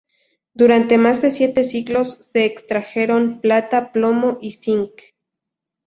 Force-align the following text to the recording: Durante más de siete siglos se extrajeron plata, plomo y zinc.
Durante 0.55 0.97
más 0.97 1.21
de 1.21 1.29
siete 1.29 1.63
siglos 1.63 2.27
se 2.33 2.43
extrajeron 2.45 3.39
plata, 3.39 3.91
plomo 3.91 4.39
y 4.41 4.53
zinc. 4.53 4.93